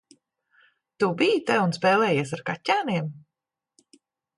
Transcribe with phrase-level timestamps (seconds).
[1.03, 3.17] Tu biji te un spēlējies ar kaķēniem?